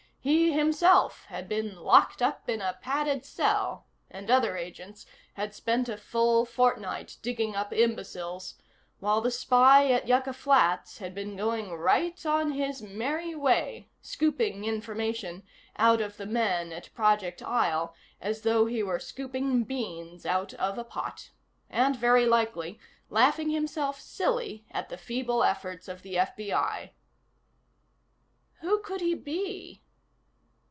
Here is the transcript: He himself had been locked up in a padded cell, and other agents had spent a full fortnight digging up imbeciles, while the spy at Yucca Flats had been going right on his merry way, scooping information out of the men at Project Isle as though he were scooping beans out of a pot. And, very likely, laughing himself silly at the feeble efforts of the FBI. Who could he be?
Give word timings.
He 0.23 0.51
himself 0.53 1.25
had 1.29 1.49
been 1.49 1.75
locked 1.77 2.21
up 2.21 2.47
in 2.47 2.61
a 2.61 2.77
padded 2.79 3.25
cell, 3.25 3.87
and 4.07 4.29
other 4.29 4.55
agents 4.55 5.07
had 5.33 5.55
spent 5.55 5.89
a 5.89 5.97
full 5.97 6.45
fortnight 6.45 7.17
digging 7.23 7.55
up 7.55 7.73
imbeciles, 7.73 8.53
while 8.99 9.19
the 9.21 9.31
spy 9.31 9.91
at 9.91 10.07
Yucca 10.07 10.33
Flats 10.33 10.99
had 10.99 11.15
been 11.15 11.35
going 11.35 11.71
right 11.71 12.23
on 12.23 12.51
his 12.51 12.83
merry 12.83 13.33
way, 13.33 13.89
scooping 14.03 14.63
information 14.63 15.41
out 15.77 16.01
of 16.01 16.17
the 16.17 16.27
men 16.27 16.71
at 16.71 16.93
Project 16.93 17.41
Isle 17.41 17.95
as 18.21 18.41
though 18.43 18.67
he 18.67 18.83
were 18.83 18.99
scooping 18.99 19.63
beans 19.63 20.23
out 20.27 20.53
of 20.53 20.77
a 20.77 20.83
pot. 20.83 21.31
And, 21.67 21.95
very 21.95 22.27
likely, 22.27 22.79
laughing 23.09 23.49
himself 23.49 23.99
silly 23.99 24.67
at 24.69 24.89
the 24.89 24.97
feeble 24.99 25.43
efforts 25.43 25.87
of 25.87 26.03
the 26.03 26.13
FBI. 26.13 26.91
Who 28.59 28.83
could 28.83 29.01
he 29.01 29.15
be? 29.15 29.81